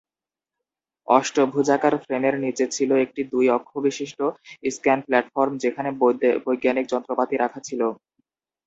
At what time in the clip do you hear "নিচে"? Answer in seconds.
2.43-2.65